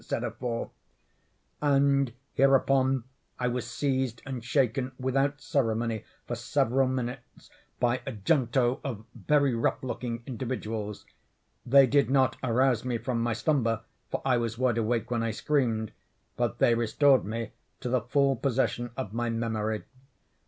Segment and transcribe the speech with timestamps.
[0.03, 0.71] said a fourth;
[1.61, 3.03] and hereupon
[3.37, 9.53] I was seized and shaken without ceremony, for several minutes, by a junto of very
[9.53, 11.05] rough looking individuals.
[11.67, 16.57] They did not arouse me from my slumber—for I was wide awake when I screamed—but
[16.57, 19.83] they restored me to the full possession of my memory.